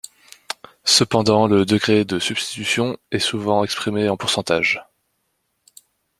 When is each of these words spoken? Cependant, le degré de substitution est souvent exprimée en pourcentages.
Cependant, 0.83 1.45
le 1.45 1.63
degré 1.63 2.05
de 2.05 2.17
substitution 2.17 2.97
est 3.11 3.19
souvent 3.19 3.63
exprimée 3.63 4.09
en 4.09 4.17
pourcentages. 4.17 4.83